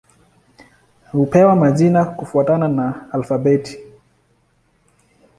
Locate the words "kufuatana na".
2.05-3.07